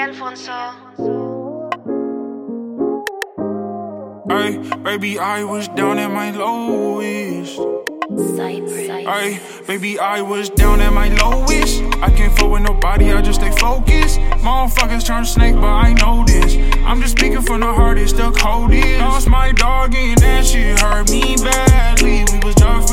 [0.00, 0.52] Alfonso.
[4.30, 7.58] Ay, baby, I was down at my lowest.
[9.06, 11.82] Ay, baby, I was down at my lowest.
[12.02, 14.20] I can't fuck with nobody, I just stay focused.
[14.40, 16.56] Motherfuckers turn snake, but I know this.
[16.86, 19.00] I'm just speaking from the heart, it's the coldest.
[19.00, 22.24] Lost my dog and that shit hurt me badly.
[22.32, 22.92] We was just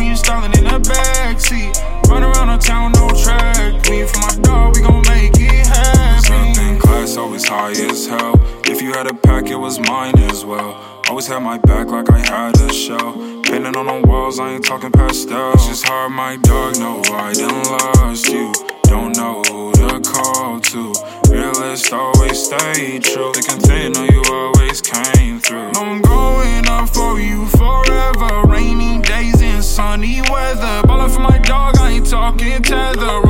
[8.95, 11.01] Had a pack, it was mine as well.
[11.09, 13.41] Always had my back like I had a show.
[13.43, 15.67] Painting on the walls, I ain't talking pastels.
[15.67, 18.53] Just hard, my dog, no, I done lost you.
[18.83, 20.93] Don't know who to call to.
[21.29, 23.33] Realist always stay true.
[23.33, 25.71] They can tell know you always came through.
[25.75, 28.47] I'm growing up for you forever.
[28.47, 30.87] Rainy days and sunny weather.
[30.87, 33.24] Ballin' for my dog, I ain't talking tether.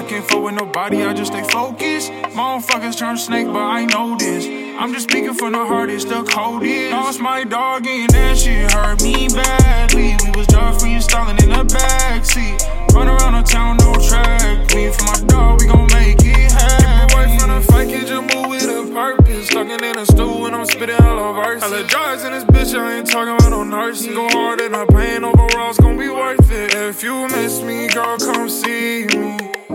[0.00, 2.10] I can't fuck with nobody, I just stay focused.
[2.32, 4.46] Motherfuckers turn snake, but I know this.
[4.80, 6.90] I'm just speaking from the heart, it's the coldest.
[6.90, 10.16] Lost my dog and that shit hurt me badly.
[10.24, 12.94] We was just freestyling in the backseat.
[12.94, 14.74] Run around the town, no track.
[14.74, 17.14] Me for my dog, we gon' make it happen.
[17.14, 19.50] Away from the fight, can just move with a purpose.
[19.50, 21.62] Talking in a stool when I'm spitting hello verses.
[21.62, 24.14] Hella drugs in this bitch, I ain't talking about no nursing.
[24.14, 26.74] Go hard and I'm paying overall, it's gon' be worth it.
[26.74, 29.29] If you miss me, girl, come see me.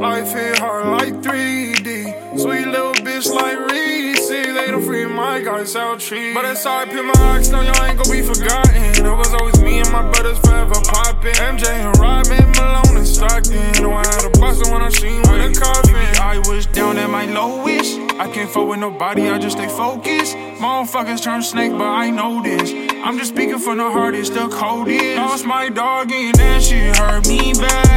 [0.06, 2.38] Life hit hard like 3D.
[2.38, 4.30] Sweet little bitch like Reese.
[4.30, 6.32] They don't free my guys out tree.
[6.32, 9.04] But it's hard, put my ox, no, y'all ain't gon' be forgotten.
[9.04, 11.34] It was always me and my brothers forever poppin'.
[11.34, 13.82] MJ and Robin, Malone and Stockton.
[13.82, 16.22] Know I had a bustin' when I seen with a coffin.
[16.22, 17.98] I was down at my lowest.
[18.20, 20.36] I can't fuck with nobody, I just stay focused.
[20.36, 22.72] Motherfuckers turn snake, but I know this.
[23.04, 25.18] I'm just speaking from the it's the coldest.
[25.18, 27.95] Lost my dog and that shit hurt me badly.